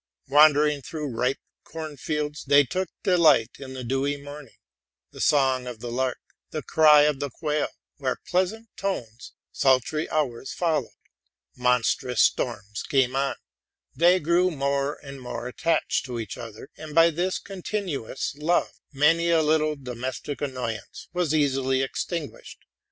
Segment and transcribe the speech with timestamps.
[0.29, 4.55] Wandering through ripe cornfields, they took delight in the dewy morn ing;
[5.11, 6.17] the song of the lark,
[6.49, 7.67] the ery of the quail,
[7.99, 10.97] were pleas unt tones; sultry hours followed,
[11.55, 13.35] monstrous storms came on,—
[14.01, 19.29] they grew more and more attached to each other, and by this continuous love many
[19.29, 22.65] a little domestic annoyance was easily extinguished.